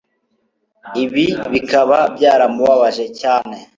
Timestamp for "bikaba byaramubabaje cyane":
1.53-3.57